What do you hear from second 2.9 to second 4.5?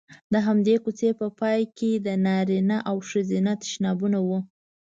ښځینه تشنابونه وو.